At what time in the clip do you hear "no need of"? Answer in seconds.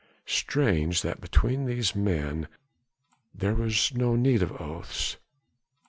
3.93-4.51